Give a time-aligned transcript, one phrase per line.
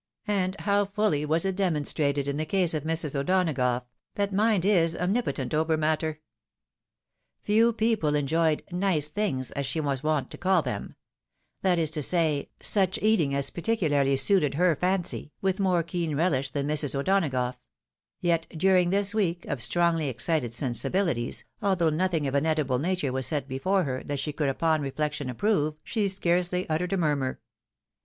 [0.25, 3.13] And how fully was it demonstrated in the case of Mrs.
[3.13, 3.85] O'Donagough,
[4.15, 6.21] that mind is omnipotent over matter!
[7.43, 10.95] Few people enjoyed" nice things" as she was wont to call them;
[11.61, 16.49] that is to say, such eating as particularly suited her fancy, with more keen relish
[16.49, 16.95] than Mrs.
[16.95, 17.57] O'Donagough;■
[18.21, 23.13] yet, during this week of strongly excited sensi bihties, although nothing of an edible nature
[23.13, 27.37] was set before her that she could upon reflection approve, she scarcely uttered a murmiir.